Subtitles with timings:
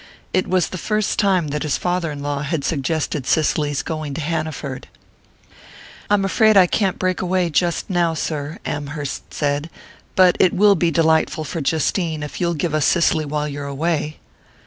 [0.33, 4.21] It was the first time that his father in law had suggested Cicely's going to
[4.21, 4.87] Hanaford.
[6.09, 9.69] "I'm afraid I can't break away just now, sir," Amherst said,
[10.15, 14.17] "but it will be delightful for Justine if you'll give us Cicely while you're away."